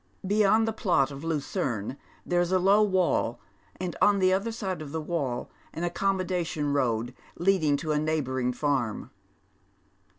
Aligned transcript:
Beyond 0.25 0.67
the 0.67 0.73
plot 0.73 1.11
of 1.11 1.23
lucerne 1.23 1.95
there 2.25 2.41
is 2.41 2.51
a 2.51 2.57
low 2.57 2.81
wall, 2.81 3.39
and 3.79 3.95
on 4.01 4.17
the 4.17 4.33
other 4.33 4.51
side 4.51 4.81
of 4.81 4.91
the 4.91 4.99
wall 4.99 5.51
an 5.73 5.83
accommodation 5.83 6.73
road 6.73 7.13
leading 7.37 7.77
to 7.77 7.91
a 7.91 7.99
neighbouring 7.99 8.51
farm. 8.51 9.11